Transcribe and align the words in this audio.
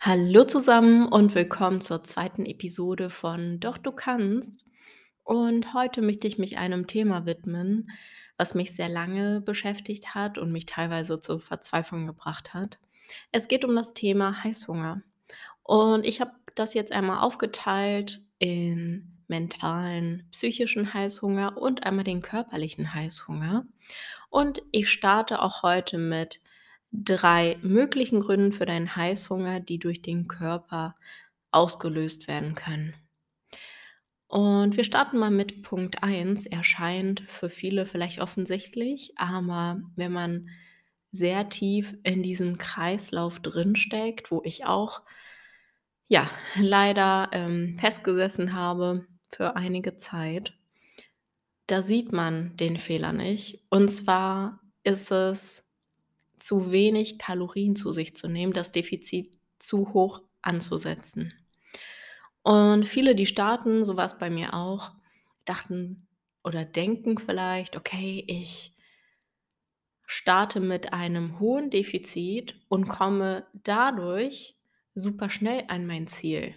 Hallo 0.00 0.42
zusammen 0.42 1.06
und 1.06 1.36
willkommen 1.36 1.80
zur 1.80 2.02
zweiten 2.02 2.44
Episode 2.44 3.08
von 3.08 3.60
Doch 3.60 3.78
du 3.78 3.92
kannst. 3.92 4.64
Und 5.22 5.74
heute 5.74 6.02
möchte 6.02 6.26
ich 6.26 6.38
mich 6.38 6.58
einem 6.58 6.88
Thema 6.88 7.24
widmen, 7.24 7.88
was 8.36 8.56
mich 8.56 8.74
sehr 8.74 8.88
lange 8.88 9.40
beschäftigt 9.40 10.16
hat 10.16 10.38
und 10.38 10.50
mich 10.50 10.66
teilweise 10.66 11.20
zur 11.20 11.38
Verzweiflung 11.38 12.08
gebracht 12.08 12.52
hat. 12.52 12.80
Es 13.30 13.46
geht 13.46 13.64
um 13.64 13.76
das 13.76 13.94
Thema 13.94 14.42
Heißhunger. 14.42 15.02
Und 15.62 16.04
ich 16.04 16.20
habe 16.20 16.32
das 16.56 16.74
jetzt 16.74 16.90
einmal 16.90 17.20
aufgeteilt 17.20 18.20
in 18.40 19.19
mentalen, 19.30 20.28
psychischen 20.32 20.92
Heißhunger 20.92 21.56
und 21.56 21.84
einmal 21.84 22.04
den 22.04 22.20
körperlichen 22.20 22.92
Heißhunger. 22.92 23.64
Und 24.28 24.62
ich 24.72 24.90
starte 24.90 25.40
auch 25.40 25.62
heute 25.62 25.96
mit 25.96 26.40
drei 26.92 27.56
möglichen 27.62 28.20
Gründen 28.20 28.52
für 28.52 28.66
deinen 28.66 28.94
Heißhunger, 28.94 29.60
die 29.60 29.78
durch 29.78 30.02
den 30.02 30.28
Körper 30.28 30.96
ausgelöst 31.52 32.28
werden 32.28 32.54
können. 32.54 32.94
Und 34.26 34.76
wir 34.76 34.84
starten 34.84 35.18
mal 35.18 35.30
mit 35.30 35.62
Punkt 35.62 36.02
1. 36.02 36.46
Er 36.46 36.62
scheint 36.62 37.22
für 37.22 37.48
viele 37.48 37.86
vielleicht 37.86 38.20
offensichtlich, 38.20 39.12
aber 39.16 39.80
wenn 39.96 40.12
man 40.12 40.48
sehr 41.12 41.48
tief 41.48 41.96
in 42.02 42.22
diesem 42.22 42.58
Kreislauf 42.58 43.40
drinsteckt, 43.40 44.30
wo 44.30 44.42
ich 44.44 44.66
auch 44.66 45.02
ja 46.08 46.28
leider 46.60 47.30
ähm, 47.32 47.76
festgesessen 47.78 48.54
habe 48.54 49.06
für 49.32 49.56
einige 49.56 49.96
Zeit, 49.96 50.52
da 51.66 51.82
sieht 51.82 52.12
man 52.12 52.56
den 52.56 52.76
Fehler 52.76 53.12
nicht. 53.12 53.62
Und 53.70 53.88
zwar 53.88 54.60
ist 54.82 55.10
es 55.10 55.64
zu 56.38 56.72
wenig 56.72 57.18
Kalorien 57.18 57.76
zu 57.76 57.92
sich 57.92 58.16
zu 58.16 58.28
nehmen, 58.28 58.52
das 58.52 58.72
Defizit 58.72 59.38
zu 59.58 59.92
hoch 59.92 60.22
anzusetzen. 60.42 61.32
Und 62.42 62.88
viele, 62.88 63.14
die 63.14 63.26
starten, 63.26 63.84
so 63.84 63.96
war 63.96 64.06
es 64.06 64.18
bei 64.18 64.30
mir 64.30 64.54
auch, 64.54 64.92
dachten 65.44 66.08
oder 66.42 66.64
denken 66.64 67.18
vielleicht, 67.18 67.76
okay, 67.76 68.24
ich 68.26 68.74
starte 70.06 70.58
mit 70.58 70.92
einem 70.92 71.38
hohen 71.38 71.70
Defizit 71.70 72.56
und 72.68 72.88
komme 72.88 73.46
dadurch 73.52 74.56
super 74.94 75.30
schnell 75.30 75.64
an 75.68 75.86
mein 75.86 76.08
Ziel. 76.08 76.54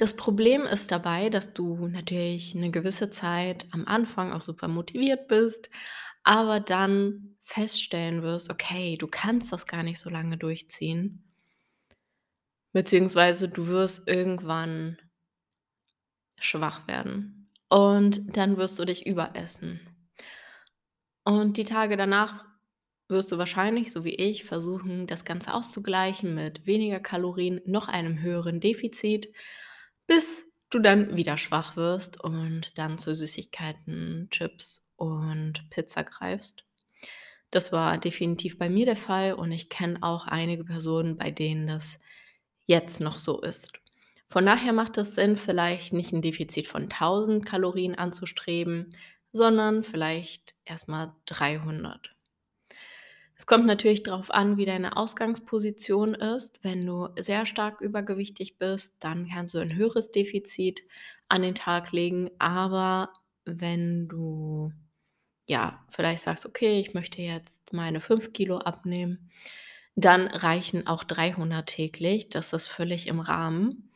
Das 0.00 0.16
Problem 0.16 0.62
ist 0.62 0.92
dabei, 0.92 1.28
dass 1.28 1.52
du 1.52 1.86
natürlich 1.86 2.56
eine 2.56 2.70
gewisse 2.70 3.10
Zeit 3.10 3.66
am 3.70 3.84
Anfang 3.86 4.32
auch 4.32 4.40
super 4.40 4.66
motiviert 4.66 5.28
bist, 5.28 5.68
aber 6.22 6.58
dann 6.58 7.36
feststellen 7.42 8.22
wirst, 8.22 8.48
okay, 8.48 8.96
du 8.96 9.06
kannst 9.08 9.52
das 9.52 9.66
gar 9.66 9.82
nicht 9.82 9.98
so 9.98 10.08
lange 10.08 10.38
durchziehen. 10.38 11.30
Beziehungsweise 12.72 13.50
du 13.50 13.66
wirst 13.66 14.08
irgendwann 14.08 14.96
schwach 16.38 16.88
werden. 16.88 17.50
Und 17.68 18.38
dann 18.38 18.56
wirst 18.56 18.78
du 18.78 18.86
dich 18.86 19.04
überessen. 19.04 19.80
Und 21.24 21.58
die 21.58 21.64
Tage 21.64 21.98
danach 21.98 22.46
wirst 23.08 23.32
du 23.32 23.36
wahrscheinlich, 23.36 23.92
so 23.92 24.02
wie 24.02 24.14
ich, 24.14 24.44
versuchen, 24.44 25.06
das 25.06 25.26
Ganze 25.26 25.52
auszugleichen 25.52 26.34
mit 26.34 26.66
weniger 26.66 27.00
Kalorien, 27.00 27.60
noch 27.66 27.86
einem 27.86 28.22
höheren 28.22 28.60
Defizit, 28.60 29.30
bis 30.10 30.44
du 30.70 30.80
dann 30.80 31.16
wieder 31.16 31.38
schwach 31.38 31.76
wirst 31.76 32.20
und 32.20 32.76
dann 32.76 32.98
zu 32.98 33.14
Süßigkeiten, 33.14 34.26
Chips 34.32 34.90
und 34.96 35.70
Pizza 35.70 36.02
greifst. 36.02 36.64
Das 37.52 37.70
war 37.70 37.96
definitiv 37.96 38.58
bei 38.58 38.68
mir 38.68 38.86
der 38.86 38.96
Fall 38.96 39.34
und 39.34 39.52
ich 39.52 39.68
kenne 39.68 40.02
auch 40.02 40.26
einige 40.26 40.64
Personen, 40.64 41.16
bei 41.16 41.30
denen 41.30 41.68
das 41.68 42.00
jetzt 42.66 43.00
noch 43.00 43.18
so 43.18 43.40
ist. 43.40 43.72
Von 44.26 44.46
daher 44.46 44.72
macht 44.72 44.98
es 44.98 45.14
Sinn, 45.14 45.36
vielleicht 45.36 45.92
nicht 45.92 46.12
ein 46.12 46.22
Defizit 46.22 46.66
von 46.66 46.90
1000 46.90 47.46
Kalorien 47.46 47.94
anzustreben, 47.94 48.96
sondern 49.30 49.84
vielleicht 49.84 50.56
erstmal 50.64 51.12
300. 51.26 52.16
Es 53.40 53.46
kommt 53.46 53.64
natürlich 53.64 54.02
darauf 54.02 54.30
an, 54.30 54.58
wie 54.58 54.66
deine 54.66 54.98
Ausgangsposition 54.98 56.12
ist. 56.12 56.62
Wenn 56.62 56.84
du 56.84 57.08
sehr 57.18 57.46
stark 57.46 57.80
übergewichtig 57.80 58.58
bist, 58.58 58.96
dann 59.00 59.30
kannst 59.30 59.54
du 59.54 59.60
ein 59.60 59.74
höheres 59.74 60.12
Defizit 60.12 60.82
an 61.30 61.40
den 61.40 61.54
Tag 61.54 61.90
legen. 61.90 62.28
Aber 62.38 63.14
wenn 63.46 64.08
du 64.08 64.72
ja 65.46 65.82
vielleicht 65.88 66.22
sagst, 66.22 66.44
okay, 66.44 66.80
ich 66.80 66.92
möchte 66.92 67.22
jetzt 67.22 67.72
meine 67.72 68.02
5 68.02 68.34
Kilo 68.34 68.58
abnehmen, 68.58 69.30
dann 69.94 70.26
reichen 70.26 70.86
auch 70.86 71.02
300 71.02 71.66
täglich. 71.66 72.28
Das 72.28 72.52
ist 72.52 72.68
völlig 72.68 73.06
im 73.06 73.20
Rahmen. 73.20 73.90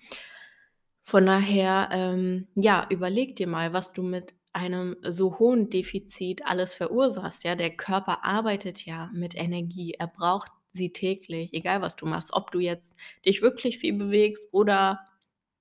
Von 1.03 1.27
daher, 1.27 1.91
ähm, 1.93 2.49
ja, 2.55 2.87
überleg 2.89 3.37
dir 3.37 3.47
mal, 3.47 3.75
was 3.75 3.93
du 3.93 4.05
mit 4.05 4.33
einem 4.55 4.97
so 5.03 5.39
hohen 5.39 5.69
Defizit 5.69 6.47
alles 6.47 6.75
verursachst. 6.75 7.45
Ja, 7.45 7.55
der 7.57 7.77
Körper 7.77 8.25
arbeitet 8.25 8.87
ja 8.87 9.11
mit 9.13 9.35
Energie. 9.35 9.95
Er 9.99 10.07
braucht 10.07 10.51
sie 10.71 10.93
täglich, 10.93 11.53
egal 11.55 11.83
was 11.83 11.97
du 11.97 12.07
machst. 12.07 12.33
Ob 12.33 12.51
du 12.51 12.61
jetzt 12.61 12.97
dich 13.27 13.43
wirklich 13.43 13.79
viel 13.79 13.95
bewegst 13.95 14.49
oder 14.53 15.05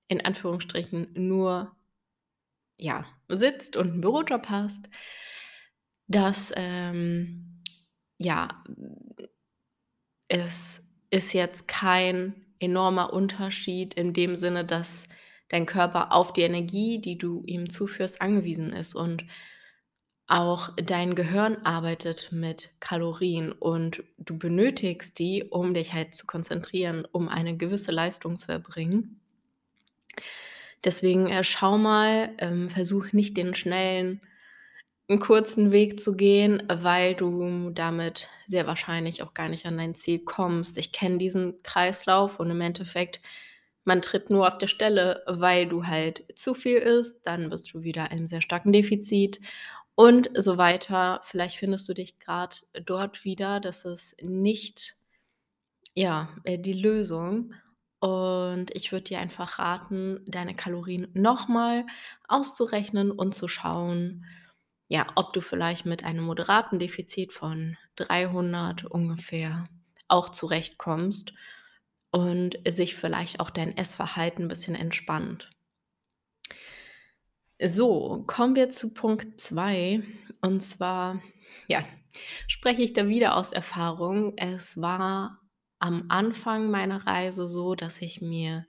in 0.08 0.20
Anführungsstrichen 0.20 1.08
nur 1.14 1.74
ja, 2.78 3.06
sitzt 3.28 3.76
und 3.76 3.92
einen 3.92 4.00
Bürojob 4.00 4.48
hast. 4.48 4.88
Das 6.06 6.52
ähm, 6.56 7.62
ja, 8.18 8.64
es 10.28 10.90
ist 11.10 11.32
jetzt 11.32 11.68
kein 11.68 12.34
enormer 12.58 13.12
Unterschied 13.12 13.94
in 13.94 14.12
dem 14.12 14.34
Sinne, 14.36 14.64
dass 14.64 15.04
dein 15.54 15.66
Körper 15.66 16.10
auf 16.10 16.32
die 16.32 16.42
Energie, 16.42 16.98
die 16.98 17.16
du 17.16 17.44
ihm 17.46 17.70
zuführst, 17.70 18.20
angewiesen 18.20 18.72
ist. 18.72 18.96
Und 18.96 19.24
auch 20.26 20.70
dein 20.76 21.14
Gehirn 21.14 21.58
arbeitet 21.64 22.30
mit 22.32 22.70
Kalorien 22.80 23.52
und 23.52 24.02
du 24.18 24.36
benötigst 24.36 25.16
die, 25.18 25.44
um 25.44 25.72
dich 25.72 25.92
halt 25.92 26.14
zu 26.14 26.26
konzentrieren, 26.26 27.06
um 27.12 27.28
eine 27.28 27.56
gewisse 27.56 27.92
Leistung 27.92 28.36
zu 28.36 28.50
erbringen. 28.50 29.20
Deswegen 30.82 31.28
äh, 31.28 31.44
schau 31.44 31.78
mal, 31.78 32.32
ähm, 32.38 32.68
versuch 32.68 33.12
nicht 33.12 33.36
den 33.36 33.54
schnellen, 33.54 34.20
einen 35.08 35.20
kurzen 35.20 35.70
Weg 35.70 36.02
zu 36.02 36.16
gehen, 36.16 36.62
weil 36.68 37.14
du 37.14 37.70
damit 37.70 38.28
sehr 38.46 38.66
wahrscheinlich 38.66 39.22
auch 39.22 39.34
gar 39.34 39.48
nicht 39.48 39.66
an 39.66 39.78
dein 39.78 39.94
Ziel 39.94 40.24
kommst. 40.24 40.78
Ich 40.78 40.90
kenne 40.90 41.18
diesen 41.18 41.62
Kreislauf 41.62 42.40
und 42.40 42.50
im 42.50 42.60
Endeffekt 42.60 43.20
man 43.84 44.02
tritt 44.02 44.30
nur 44.30 44.46
auf 44.46 44.58
der 44.58 44.66
Stelle, 44.66 45.22
weil 45.26 45.68
du 45.68 45.86
halt 45.86 46.24
zu 46.38 46.54
viel 46.54 46.78
isst, 46.78 47.26
dann 47.26 47.50
bist 47.50 47.72
du 47.72 47.82
wieder 47.82 48.10
im 48.10 48.26
sehr 48.26 48.40
starken 48.40 48.72
Defizit 48.72 49.40
und 49.94 50.30
so 50.34 50.56
weiter. 50.58 51.20
Vielleicht 51.22 51.56
findest 51.56 51.88
du 51.88 51.94
dich 51.94 52.18
gerade 52.18 52.56
dort 52.84 53.24
wieder. 53.24 53.60
Das 53.60 53.84
ist 53.84 54.20
nicht, 54.22 54.96
ja, 55.94 56.30
äh, 56.44 56.58
die 56.58 56.72
Lösung. 56.72 57.54
Und 58.00 58.74
ich 58.74 58.92
würde 58.92 59.04
dir 59.04 59.20
einfach 59.20 59.58
raten, 59.58 60.20
deine 60.26 60.54
Kalorien 60.54 61.08
nochmal 61.14 61.86
auszurechnen 62.28 63.10
und 63.10 63.34
zu 63.34 63.48
schauen, 63.48 64.26
ja, 64.88 65.06
ob 65.14 65.32
du 65.32 65.40
vielleicht 65.40 65.86
mit 65.86 66.04
einem 66.04 66.24
moderaten 66.24 66.78
Defizit 66.78 67.32
von 67.32 67.76
300 67.96 68.84
ungefähr 68.84 69.68
auch 70.08 70.28
zurechtkommst 70.28 71.32
und 72.14 72.60
sich 72.64 72.94
vielleicht 72.94 73.40
auch 73.40 73.50
dein 73.50 73.76
Essverhalten 73.76 74.44
ein 74.44 74.48
bisschen 74.48 74.76
entspannt. 74.76 75.50
So, 77.60 78.22
kommen 78.28 78.54
wir 78.54 78.70
zu 78.70 78.94
Punkt 78.94 79.40
2. 79.40 80.00
Und 80.40 80.60
zwar, 80.60 81.20
ja, 81.66 81.84
spreche 82.46 82.82
ich 82.82 82.92
da 82.92 83.08
wieder 83.08 83.36
aus 83.36 83.50
Erfahrung. 83.50 84.34
Es 84.36 84.80
war 84.80 85.40
am 85.80 86.04
Anfang 86.08 86.70
meiner 86.70 87.04
Reise 87.04 87.48
so, 87.48 87.74
dass 87.74 88.00
ich 88.00 88.20
mir 88.20 88.64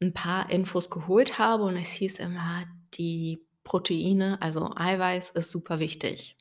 ein 0.00 0.14
paar 0.14 0.48
Infos 0.48 0.88
geholt 0.88 1.38
habe 1.38 1.64
und 1.64 1.76
es 1.76 1.90
hieß 1.90 2.20
immer, 2.20 2.64
die 2.94 3.46
Proteine, 3.64 4.40
also 4.40 4.72
Eiweiß, 4.74 5.32
ist 5.32 5.50
super 5.50 5.78
wichtig. 5.78 6.38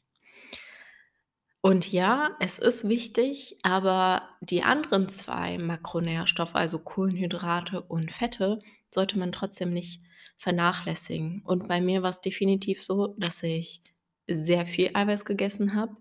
Und 1.66 1.90
ja, 1.94 2.36
es 2.42 2.60
ist 2.60 2.90
wichtig, 2.90 3.58
aber 3.64 4.28
die 4.42 4.64
anderen 4.64 5.08
zwei 5.08 5.58
Makronährstoffe, 5.58 6.56
also 6.56 6.78
Kohlenhydrate 6.80 7.82
und 7.82 8.12
Fette, 8.12 8.60
sollte 8.92 9.18
man 9.18 9.32
trotzdem 9.32 9.72
nicht 9.72 10.02
vernachlässigen. 10.38 11.42
Und 11.46 11.70
bei 11.70 11.80
mir 11.80 12.04
war 12.04 12.10
es 12.10 12.20
definitiv 12.20 12.84
so, 12.84 13.16
dass 13.18 13.42
ich 13.44 13.82
sehr 14.28 14.66
viel 14.66 14.92
Eiweiß 14.94 15.24
gegessen 15.24 15.74
habe, 15.74 15.96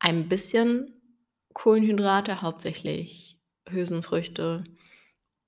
ein 0.00 0.28
bisschen 0.28 1.00
Kohlenhydrate, 1.52 2.42
hauptsächlich 2.42 3.38
Hülsenfrüchte 3.68 4.64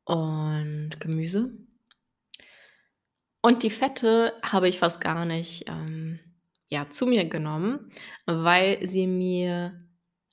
und 0.04 1.00
Gemüse. 1.00 1.50
Und 3.42 3.64
die 3.64 3.70
Fette 3.70 4.34
habe 4.44 4.68
ich 4.68 4.78
fast 4.78 5.00
gar 5.00 5.24
nicht, 5.24 5.64
ähm, 5.66 6.20
ja, 6.70 6.90
zu 6.90 7.06
mir 7.06 7.24
genommen, 7.26 7.90
weil 8.26 8.86
sie 8.86 9.06
mir 9.06 9.84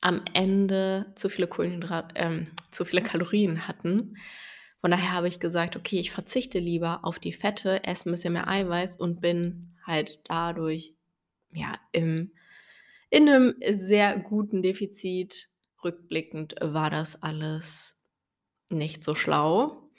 am 0.02 0.22
Ende 0.34 1.12
zu 1.16 1.30
viele 1.30 1.48
Kohlenhydrat 1.48 2.14
ähm, 2.16 2.48
zu 2.72 2.86
viele 2.86 3.02
Kalorien 3.02 3.68
hatten. 3.68 4.18
Von 4.82 4.92
daher 4.92 5.14
habe 5.14 5.28
ich 5.28 5.40
gesagt: 5.40 5.76
„Okay, 5.78 6.00
ich 6.00 6.12
verzichte 6.12 6.60
lieber 6.60 7.00
auf 7.06 7.20
die 7.20 7.34
Fette, 7.34 7.84
esse 7.86 8.10
'n 8.10 8.12
bisschen 8.14 8.34
mehr 8.34 8.48
Eiweiß 8.50 8.98
und 8.98 9.22
bin 9.22 9.76
halt 9.86 10.22
dadurch, 10.30 10.96
ja, 11.54 11.76
im 11.94 12.32
in 13.12 13.26
'nem 13.26 13.56
sehr 13.72 14.18
guten 14.20 14.62
Defizit.“ 14.64 15.50
Rückblickend 15.84 16.56
war 16.62 16.90
das 16.92 17.22
alles 17.24 18.06
nicht 18.70 19.04
so 19.04 19.16
schlau. 19.16 19.90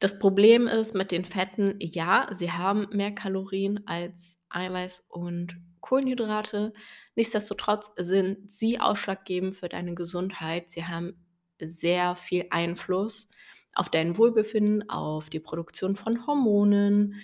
Das 0.00 0.18
Problem 0.20 0.66
ist 0.68 0.94
mit 0.94 1.12
den 1.12 1.24
Fetten, 1.26 1.76
ja, 1.80 2.28
sie 2.32 2.52
haben 2.52 2.88
mehr 2.92 3.12
Kalorien 3.12 3.86
als 3.88 4.38
Eiweiß 4.50 5.06
und 5.10 5.58
Kohlenhydrate. 5.88 6.74
Nichtsdestotrotz 7.16 7.92
sind 7.96 8.50
sie 8.50 8.78
ausschlaggebend 8.78 9.56
für 9.56 9.70
deine 9.70 9.94
Gesundheit. 9.94 10.70
Sie 10.70 10.84
haben 10.84 11.24
sehr 11.58 12.14
viel 12.14 12.46
Einfluss 12.50 13.28
auf 13.74 13.88
dein 13.88 14.18
Wohlbefinden, 14.18 14.90
auf 14.90 15.30
die 15.30 15.40
Produktion 15.40 15.96
von 15.96 16.26
Hormonen, 16.26 17.14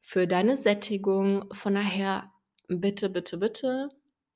für 0.00 0.26
deine 0.26 0.56
Sättigung. 0.56 1.54
Von 1.54 1.74
daher 1.74 2.32
bitte, 2.66 3.08
bitte, 3.08 3.38
bitte 3.38 3.88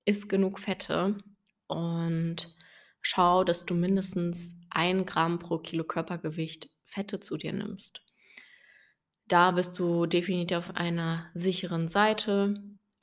iss 0.04 0.28
genug 0.28 0.60
Fette 0.60 1.18
und 1.66 2.56
schau, 3.02 3.42
dass 3.42 3.66
du 3.66 3.74
mindestens 3.74 4.54
1 4.70 5.06
Gramm 5.06 5.40
pro 5.40 5.58
Kilo 5.58 5.82
Körpergewicht 5.82 6.70
Fette 6.84 7.18
zu 7.18 7.36
dir 7.36 7.52
nimmst. 7.52 8.00
Da 9.26 9.50
bist 9.50 9.76
du 9.80 10.06
definitiv 10.06 10.58
auf 10.58 10.76
einer 10.76 11.28
sicheren 11.34 11.88
Seite. 11.88 12.54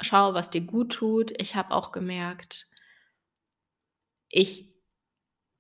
Schau, 0.04 0.34
was 0.34 0.50
dir 0.50 0.62
guttut. 0.62 1.32
Ich 1.42 1.56
habe 1.56 1.72
auch 1.74 1.92
gemerkt 1.94 2.68
ich 4.32 4.70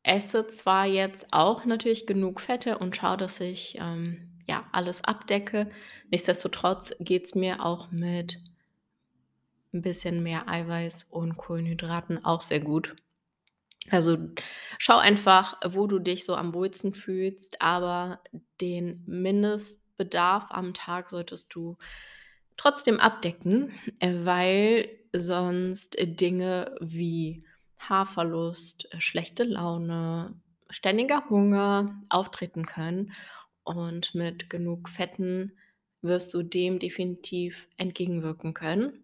esse 0.03 0.47
zwar 0.47 0.85
jetzt 0.87 1.27
auch 1.31 1.65
natürlich 1.65 2.07
genug 2.07 2.41
Fette 2.41 2.77
und 2.79 2.95
schaue, 2.95 3.17
dass 3.17 3.39
ich, 3.41 3.77
ähm, 3.79 4.39
ja, 4.47 4.67
alles 4.73 5.03
abdecke. 5.03 5.69
Nichtsdestotrotz 6.11 6.93
geht's 6.99 7.35
mir 7.35 7.65
auch 7.65 7.91
mit 7.91 8.39
'n 9.73 9.81
bisschen 9.81 10.21
mehr 10.23 10.47
Eiweiß 10.47 11.05
und 11.09 11.35
Kohlenhydraten 11.37 12.23
auch 12.23 12.41
sehr 12.41 12.59
gut. 12.59 12.95
Also, 13.91 14.17
schau 14.79 14.97
einfach, 14.97 15.59
wo 15.65 15.87
du 15.87 15.99
dich 15.99 16.25
so 16.25 16.35
am 16.35 16.53
wohlsten 16.53 16.93
fühlst, 16.93 17.61
aber 17.61 18.21
den 18.61 19.03
Mindestbedarf 19.07 20.47
am 20.51 20.73
Tag 20.73 21.09
solltest 21.09 21.53
du 21.55 21.77
trotzdem 22.57 22.99
abdecken, 22.99 23.71
äh, 23.99 24.13
weil 24.25 24.89
sonst 25.13 25.97
Dinge 25.99 26.75
wie 26.81 27.45
Haarverlust, 27.79 28.93
äh, 28.93 29.01
schlechte 29.01 29.43
Laune, 29.43 30.35
ständiger 30.69 31.29
Hunger 31.29 32.01
auftreten 32.09 32.65
können. 32.65 33.13
Und 33.63 34.13
mit 34.15 34.49
genug 34.49 34.89
Fetten 34.89 35.53
wirst 36.01 36.33
du 36.33 36.43
dem 36.43 36.79
definitiv 36.79 37.69
entgegenwirken 37.77 38.53
können. 38.53 39.03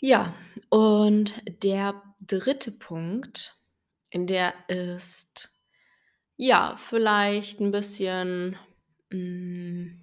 Ja, 0.00 0.32
und 0.68 1.34
der 1.64 2.00
3. 2.20 2.70
Punkt, 2.70 3.56
der 4.14 4.54
ist, 4.68 5.52
ja, 6.36 6.76
vielleicht 6.78 7.60
'n 7.60 7.72
bisschen, 7.72 8.56
hm, 9.10 10.00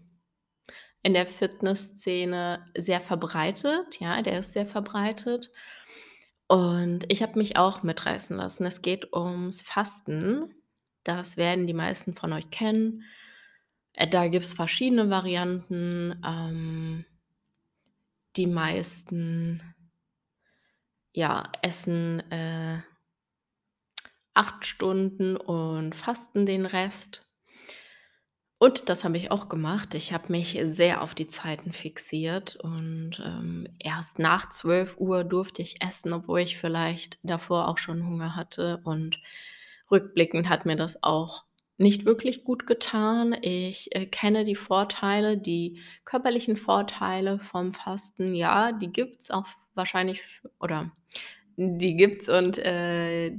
in 1.06 1.14
der 1.14 1.28
Fitnessszene 1.28 2.66
sehr 2.76 3.00
verbreitet. 3.00 4.00
Ja, 4.00 4.24
der 4.24 4.40
ist 4.40 4.54
sehr 4.54 4.66
verbreitet. 4.66 5.52
Und 6.48 7.06
ich 7.10 7.22
habe 7.22 7.38
mich 7.38 7.58
auch 7.58 7.84
mitreißen 7.84 8.36
lassen. 8.36 8.66
Es 8.66 8.82
geht 8.82 9.14
ums 9.14 9.62
Fasten. 9.62 10.56
Das 11.04 11.38
werden 11.38 11.68
die 11.68 11.76
meisten 11.76 12.16
von 12.16 12.34
euch 12.34 12.50
kennen. 12.50 13.04
Äh, 13.94 14.08
da 14.08 14.28
gibt's 14.28 14.54
verschiedene 14.54 15.12
Varianten. 15.12 16.20
Ähm 16.26 17.06
die 18.36 18.48
meisten 18.48 19.62
ja, 21.14 21.52
essen, 21.62 22.20
äh 22.32 22.80
8 24.34 24.66
Stunden 24.66 25.38
und 25.38 25.94
fasten 25.94 26.48
den 26.48 26.66
Rest. 26.66 27.25
Und 28.62 28.88
das 28.88 29.04
habe 29.04 29.18
ich 29.18 29.32
auch 29.32 29.50
gemacht. 29.50 29.94
Ich 29.96 30.14
habe 30.14 30.32
mich 30.32 30.58
sehr 30.64 31.02
auf 31.02 31.14
die 31.14 31.28
Zeiten 31.28 31.74
fixiert 31.74 32.56
und, 32.56 33.22
ähm, 33.24 33.68
erst 33.80 34.18
nach 34.18 34.48
12:00 34.50 35.26
durfte 35.26 35.62
ich 35.62 35.82
essen, 35.84 36.14
obwohl 36.14 36.40
ich 36.40 36.58
vielleicht 36.58 37.20
davor 37.24 37.68
auch 37.68 37.78
schon 37.78 38.08
Hunger 38.08 38.36
hatte. 38.36 38.80
Und 38.86 39.20
rückblickend 39.92 40.48
hat 40.50 40.66
mir 40.66 40.78
das 40.78 41.04
auch 41.04 41.44
nicht 41.78 42.06
wirklich 42.06 42.46
gut 42.46 42.66
getan. 42.66 43.36
Ich, 43.42 43.94
äh, 43.94 44.06
kenne 44.06 44.46
die 44.46 44.56
Vorteile, 44.56 45.38
die 45.38 45.82
körperlichen 46.06 46.56
Vorteile 46.56 47.40
vom 47.40 47.74
Fasten. 47.74 48.34
Ja, 48.36 48.72
die 48.72 48.88
gibt's 48.92 49.32
auch 49.32 49.48
wahrscheinlich 49.74 50.22
oder 50.62 50.92
die 51.58 51.96
gibt's 51.98 52.30
und, 52.30 52.58
äh, 52.60 53.34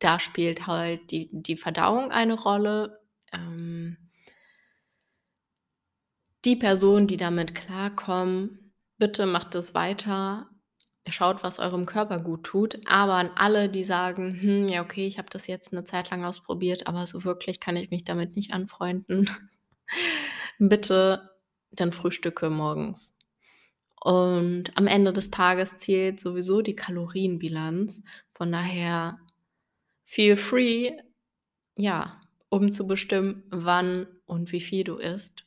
da 0.00 0.18
spielt 0.20 0.66
halt 0.68 1.10
die 1.12 1.28
die 1.32 1.56
Verdauung 1.56 2.12
eine 2.12 2.34
Rolle. 2.34 3.00
Ähm 3.32 3.96
die 6.44 6.56
Personen, 6.56 7.06
die 7.06 7.16
damit 7.16 7.54
klarkommen, 7.54 8.72
bitte 8.98 9.26
macht 9.26 9.54
es 9.54 9.74
weiter. 9.74 10.48
Schaut, 11.08 11.42
was 11.42 11.58
eurem 11.58 11.86
Körper 11.86 12.20
guttut. 12.20 12.78
Aber 12.86 13.14
an 13.14 13.30
alle, 13.36 13.68
die 13.68 13.84
sagen: 13.84 14.38
„Hm, 14.40 14.68
ja, 14.68 14.82
okay, 14.82 15.06
ich 15.06 15.18
habe 15.18 15.28
das 15.30 15.46
jetzt 15.48 15.72
'ne 15.72 15.84
Zeit 15.84 16.10
lang 16.10 16.24
ausprobiert, 16.24 16.86
aber 16.86 17.06
so 17.06 17.24
wirklich 17.24 17.60
kann 17.60 17.76
ich 17.76 17.90
mich 17.90 18.04
damit 18.04 18.36
nicht 18.36 18.52
anfreunden.“ 18.54 19.28
Bitte, 20.58 21.30
dann 21.72 21.92
frühstücke 21.92 22.50
morgens. 22.50 23.14
Und 24.02 24.76
am 24.76 24.86
Ende 24.88 25.12
des 25.12 25.30
Tages 25.30 25.78
zählt 25.78 26.20
sowieso 26.20 26.62
die 26.62 26.76
Kalorienbilanz. 26.76 28.02
Von 28.34 28.52
daher 28.52 29.18
feel 30.06 30.36
free, 30.36 30.92
ja, 31.78 32.20
um 32.50 32.72
zu 32.72 32.86
bestimmen, 32.88 33.44
wann 33.50 34.06
und 34.26 34.52
wie 34.52 34.60
viel 34.62 34.84
du 34.84 34.96
isst. 34.98 35.46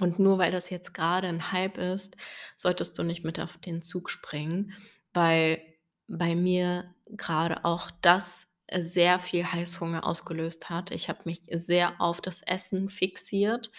Und 0.00 0.18
nur 0.18 0.38
weil 0.38 0.50
das 0.52 0.70
jetzt 0.70 0.94
grade 0.94 1.28
'n 1.28 1.52
Hype 1.52 1.78
ist, 1.78 2.16
solltest 2.56 2.98
du 2.98 3.02
nicht 3.02 3.24
mit 3.24 3.38
auf 3.40 3.58
den 3.58 3.82
Zug 3.82 4.10
springen, 4.10 4.72
weil 5.12 5.60
bei 6.08 6.34
mir 6.34 6.94
grade 7.16 7.64
auch 7.64 7.90
das 8.00 8.48
sehr 8.74 9.18
viel 9.20 9.44
Heißhunger 9.44 10.06
ausgelöst 10.06 10.70
hat. 10.70 10.90
Ich 10.92 11.08
habe 11.08 11.20
mich 11.24 11.42
sehr 11.50 12.00
auf 12.00 12.20
das 12.22 12.42
Essen 12.42 12.88
fixiert, 12.88 13.70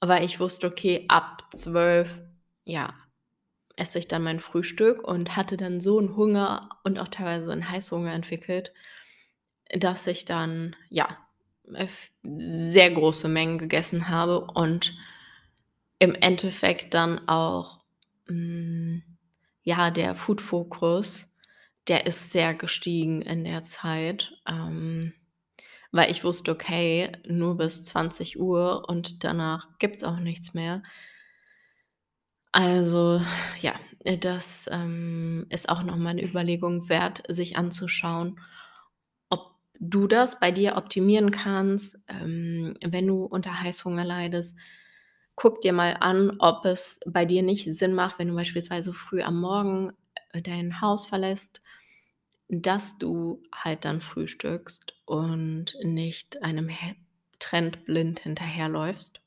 weil 0.00 0.24
ich 0.24 0.40
wusste: 0.40 0.68
„Okay, 0.68 1.06
ab 1.08 1.44
12, 1.54 2.20
ja, 2.64 2.94
esse 3.76 3.98
ich 4.00 4.08
dann 4.08 4.22
mein 4.24 4.40
Frühstück“ 4.40 5.02
und 5.06 5.36
hatte 5.36 5.56
dann 5.58 5.80
so 5.80 5.98
'n 6.00 6.16
Hunger 6.16 6.70
und 6.84 6.98
auch 7.00 7.08
teilweise 7.08 7.52
'n 7.52 7.70
Heißhunger 7.70 8.12
entwickelt, 8.14 8.72
dass 9.78 10.06
ich 10.08 10.24
dann, 10.26 10.76
ja, 10.90 11.18
sehr 12.24 12.90
große 12.90 13.28
Mengen 13.28 13.58
gegessen 13.58 14.08
habe 14.08 14.40
und 14.42 14.94
im 16.00 16.14
Endeffekt 16.16 16.94
dann 16.94 17.28
auch, 17.28 17.80
hm, 18.26 19.02
ja, 19.62 19.90
der 19.92 20.16
Food-Fokus, 20.16 21.30
der 21.88 22.06
ist 22.06 22.32
sehr 22.32 22.54
gestiegen 22.54 23.22
in 23.22 23.44
der 23.44 23.62
Zeit, 23.64 24.32
ähm, 24.48 25.14
weil 25.92 26.10
ich 26.10 26.24
wusste: 26.24 26.52
„Okay, 26.52 27.12
nur 27.28 27.56
bis 27.58 27.84
20:00 27.84 28.88
und 28.88 29.24
danach 29.24 29.68
gibt's 29.78 30.04
auch 30.04 30.18
nichts 30.20 30.54
mehr.“ 30.54 30.82
Also, 32.54 33.22
ja, 33.62 33.72
das, 34.20 34.68
ähm, 34.70 35.46
ist 35.48 35.70
auch 35.70 35.82
noch 35.82 35.96
mal 35.96 36.12
'ne 36.14 36.22
Überlegung 36.22 36.90
wert, 36.90 37.22
sich 37.28 37.56
anzuschauen, 37.56 38.38
du 39.82 40.06
das 40.06 40.38
bei 40.40 40.52
dir 40.52 40.76
optimieren 40.76 41.30
kannst, 41.32 42.00
ähm, 42.08 42.76
wenn 42.84 43.06
du 43.06 43.24
unter 43.24 43.60
Heißhunger 43.62 44.04
leidest. 44.04 44.56
Guck 45.36 45.60
dir 45.62 45.72
mal 45.72 45.96
an, 46.00 46.36
ob 46.40 46.64
es 46.66 47.00
bei 47.06 47.24
dir 47.26 47.42
nicht 47.42 47.72
Sinn 47.74 47.94
macht, 47.94 48.18
wenn 48.18 48.28
du 48.28 48.34
beispielsweise 48.34 48.94
früh 48.94 49.22
am 49.22 49.40
Morgen, 49.40 49.92
äh, 50.32 50.42
dein 50.42 50.80
Haus 50.80 51.06
verlässt, 51.06 51.62
dass 52.48 52.98
du 52.98 53.42
halt 53.54 53.84
dann 53.84 54.00
frühstückst 54.00 54.94
und 55.06 55.76
nicht 55.82 56.42
einem 56.42 56.70
Trend 57.40 57.84
blind 57.86 58.20
hinterherläufst. 58.20 59.20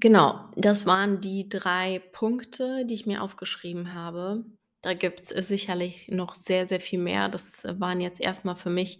Genau, 0.00 0.50
das 0.56 0.84
waren 0.86 1.20
die 1.20 1.48
3 1.48 2.00
Punkte, 2.12 2.84
die 2.86 2.94
ich 2.94 3.06
mir 3.06 3.22
aufgeschrieben 3.22 3.94
habe. 3.94 4.44
Da 4.82 4.94
gibt's 4.94 5.28
sicherlich 5.28 6.08
noch 6.08 6.34
sehr, 6.34 6.66
sehr 6.66 6.80
viel 6.80 6.98
mehr. 6.98 7.28
Das 7.28 7.62
waren 7.78 8.00
jetzt 8.00 8.20
erst 8.20 8.44
mal 8.44 8.56
für 8.56 8.70
mich 8.70 8.98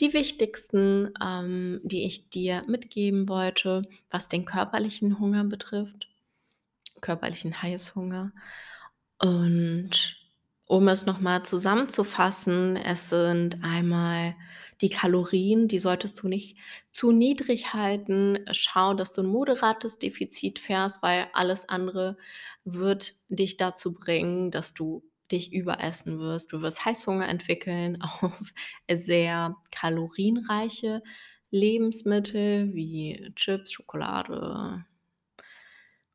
die 0.00 0.12
wichtigsten, 0.12 1.14
ähm, 1.22 1.80
die 1.84 2.04
ich 2.04 2.30
dir 2.30 2.64
mitgeben 2.66 3.28
wollte, 3.28 3.82
was 4.10 4.28
den 4.28 4.44
körperlichen 4.44 5.18
Hunger 5.20 5.44
betrifft 5.44 6.08
körperlichen 7.02 7.62
Heißhunger. 7.62 8.32
Und 9.18 10.16
um 10.66 10.88
es 10.88 11.06
noch 11.06 11.20
mal 11.20 11.44
zusammenzufassen, 11.44 12.76
es 12.76 13.10
sind 13.10 13.58
einmal 13.62 14.36
die 14.80 14.90
Kalorien, 14.90 15.68
die 15.68 15.78
solltest 15.78 16.22
du 16.22 16.28
nicht 16.28 16.56
zu 16.92 17.12
niedrig 17.12 17.74
halten. 17.74 18.38
Schau, 18.52 18.94
dass 18.94 19.12
du 19.12 19.22
'n 19.22 19.26
moderates 19.28 19.98
Defizit 19.98 20.58
fährst, 20.58 21.02
weil 21.02 21.28
alles 21.34 21.68
andere 21.68 22.16
wird 22.64 23.14
dich 23.28 23.56
dazu 23.56 23.94
bringen, 23.94 24.50
dass 24.50 24.74
du 24.74 25.02
dich 25.32 25.52
überessen 25.52 26.18
wirst. 26.18 26.52
Du 26.52 26.62
wirst 26.62 26.84
Heißhunger 26.84 27.28
entwickeln 27.28 28.00
auf 28.20 28.52
sehr 28.90 29.56
kalorienreiche 29.70 31.02
Lebensmittel 31.50 32.72
wie 32.74 33.32
Chips, 33.34 33.72
Schokolade 33.72 34.84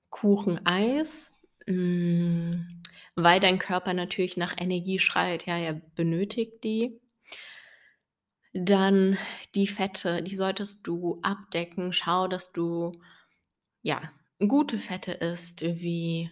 Kuchen, 0.10 0.66
Eis, 0.66 1.42
hm, 1.68 2.82
weil 3.16 3.40
dein 3.40 3.60
Körper 3.60 3.94
natürlich 3.94 4.38
nach 4.38 4.56
Energie 4.58 5.00
schreit, 5.00 5.46
ja, 5.46 5.58
er 5.58 5.74
benötigt 5.74 6.64
die. 6.64 7.02
Dann 8.54 9.18
die 9.56 9.68
Fette, 9.68 10.24
die 10.24 10.36
solltest 10.36 10.88
du 10.88 11.20
abdecken. 11.22 11.92
Schau, 11.92 12.30
dass 12.30 12.54
du, 12.54 12.94
ja, 13.82 14.10
gute 14.40 14.78
Fette 14.78 15.12
isst 15.12 15.62
wie 15.62 16.32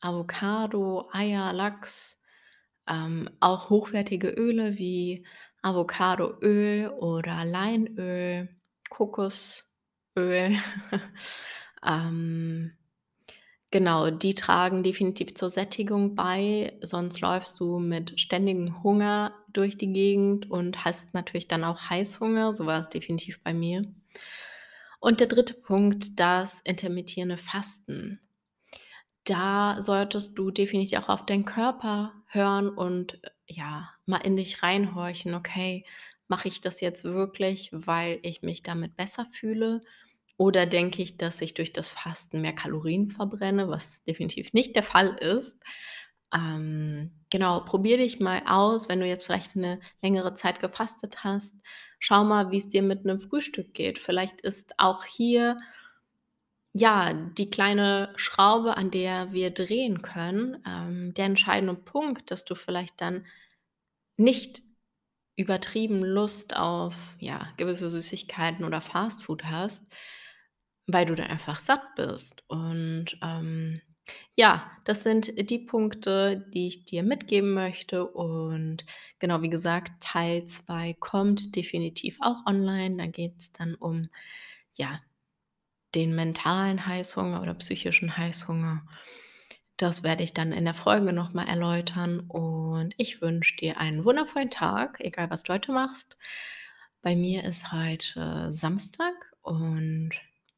Avocado, 0.00 1.08
Eier, 1.12 1.52
Lachs, 1.54 2.21
ähm, 2.88 3.28
auch 3.40 3.70
hochwertige 3.70 4.28
Öle 4.28 4.78
wie 4.78 5.26
Avocadoöl 5.62 6.88
oder 6.88 7.44
Leinöl, 7.44 8.48
Kokosöl. 8.90 9.64
Ähm, 11.84 12.72
genau, 13.70 14.10
die 14.10 14.34
tragen 14.34 14.82
definitiv 14.82 15.34
zur 15.34 15.50
Sättigung 15.50 16.14
bei, 16.14 16.78
sonst 16.82 17.20
läufst 17.20 17.58
du 17.60 17.78
mit 17.78 18.20
ständigem 18.20 18.82
Hunger 18.82 19.34
durch 19.52 19.76
die 19.76 19.92
Gegend 19.92 20.50
und 20.50 20.84
hast 20.84 21.14
natürlich 21.14 21.48
dann 21.48 21.64
auch 21.64 21.90
Heißhunger, 21.90 22.52
so 22.52 22.66
war 22.66 22.78
es 22.78 22.88
definitiv 22.88 23.42
bei 23.42 23.52
mir. 23.52 23.84
Und 25.00 25.20
der 25.20 25.26
3. 25.26 25.62
Punkt, 25.64 26.20
das 26.20 26.60
intermittierende 26.60 27.36
Fasten. 27.36 28.20
Da 29.24 29.76
solltest 29.80 30.38
du 30.38 30.50
definitiv 30.50 31.00
auch 31.00 31.08
auf 31.08 31.26
deinen 31.26 31.44
Körper 31.44 32.12
hören 32.34 32.68
und, 32.70 33.20
ja, 33.46 33.90
mal 34.06 34.18
in 34.18 34.36
dich 34.36 34.62
reinhorchen: 34.62 35.34
„Okay, 35.34 35.84
mache 36.28 36.48
ich 36.48 36.60
das 36.62 36.80
jetzt 36.80 37.04
wirklich, 37.04 37.70
weil 37.72 38.20
ich 38.22 38.42
mich 38.42 38.62
damit 38.62 38.96
besser 38.96 39.26
fühle 39.32 39.82
oder 40.38 40.66
denke 40.66 41.02
ich, 41.02 41.18
dass 41.18 41.40
ich 41.42 41.54
durch 41.54 41.72
das 41.74 41.88
Fasten 41.90 42.40
mehr 42.42 42.54
Kalorien 42.54 43.08
verbrenne“, 43.10 43.68
was 43.68 44.04
definitiv 44.04 44.52
nicht 44.54 44.76
der 44.76 44.82
Fall 44.84 45.10
ist. 45.20 45.58
Ähm, 46.34 47.12
genau, 47.30 47.60
probier 47.64 47.98
dich 47.98 48.20
mal 48.20 48.42
aus, 48.46 48.88
wenn 48.88 49.00
du 49.00 49.06
jetzt 49.06 49.26
vielleicht 49.26 49.56
'ne 49.56 49.80
längere 50.02 50.34
Zeit 50.34 50.60
gefastet 50.60 51.24
hast. 51.24 51.56
Schau 52.00 52.24
mal, 52.24 52.50
wie's 52.52 52.68
dir 52.70 52.82
mit 52.82 53.04
'nem 53.06 53.20
Frühstück 53.20 53.74
geht. 53.74 53.98
Vielleicht 54.00 54.40
ist 54.42 54.74
auch 54.78 55.04
hier 55.04 55.58
ja, 56.74 57.12
die 57.12 57.50
kleine 57.50 58.12
Schraube, 58.16 58.76
an 58.76 58.90
der 58.90 59.32
wir 59.32 59.50
drehen 59.50 60.02
können, 60.02 60.62
ähm, 60.66 61.12
der 61.14 61.26
entscheidende 61.26 61.74
Punkt, 61.74 62.30
dass 62.30 62.44
du 62.44 62.54
vielleicht 62.54 63.00
dann 63.00 63.26
nicht 64.16 64.62
übertrieben 65.36 66.02
Lust 66.04 66.56
auf, 66.56 66.94
ja, 67.18 67.48
gewisse 67.56 67.88
Süßigkeiten 67.90 68.64
oder 68.64 68.80
Fastfood 68.80 69.44
hast, 69.44 69.84
weil 70.86 71.06
du 71.06 71.14
dann 71.14 71.28
einfach 71.28 71.58
satt 71.58 71.82
bist. 71.96 72.44
Und, 72.48 73.18
ähm, 73.22 73.80
ja, 74.34 74.70
das 74.84 75.04
sind 75.04 75.50
die 75.50 75.60
Punkte, 75.60 76.44
die 76.52 76.66
ich 76.66 76.84
dir 76.84 77.02
mitgeben 77.04 77.54
möchte. 77.54 78.06
Und 78.06 78.84
genau, 79.20 79.42
wie 79.42 79.50
gesagt, 79.50 80.02
Teil 80.02 80.44
2 80.46 80.94
kommt 80.98 81.54
definitiv 81.56 82.18
auch 82.20 82.44
online. 82.46 82.96
Da 82.96 83.06
geht's 83.06 83.52
dann 83.52 83.74
um, 83.76 84.08
ja, 84.74 84.98
den 85.94 86.14
mentalen 86.14 86.86
Heißhunger 86.86 87.42
oder 87.42 87.54
psychischen 87.54 88.16
Heißhunger. 88.16 88.86
Das 89.76 90.02
werde 90.02 90.22
ich 90.22 90.32
dann 90.32 90.52
in 90.52 90.64
der 90.64 90.74
Folge 90.74 91.12
noch 91.12 91.32
mal 91.32 91.48
erläutern 91.48 92.20
und 92.20 92.94
ich 92.98 93.20
wünsche 93.20 93.56
dir 93.56 93.78
einen 93.78 94.04
wundervollen 94.04 94.50
Tag, 94.50 95.00
egal 95.00 95.30
was 95.30 95.42
du 95.42 95.52
heute 95.52 95.72
machst. 95.72 96.16
Bei 97.00 97.16
mir 97.16 97.44
ist 97.44 97.72
heute 97.72 98.52
Samstag 98.52 99.14
und 99.40 100.10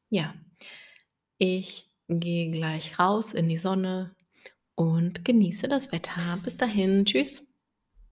ja, 0.09 0.35
ich 1.37 1.89
gehe 2.07 2.51
gleich 2.51 2.99
raus 2.99 3.33
in 3.33 3.49
die 3.49 3.57
Sonne 3.57 4.15
und 4.75 5.25
genieße 5.25 5.67
das 5.67 5.91
Wetter. 5.91 6.37
Bis 6.43 6.57
dahin, 6.57 7.05
tschüss. 7.05 7.47